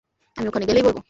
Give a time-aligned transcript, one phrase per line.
[0.37, 0.99] আমি ওখানে গেলেই বলবো।